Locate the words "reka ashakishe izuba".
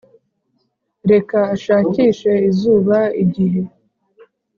1.11-2.97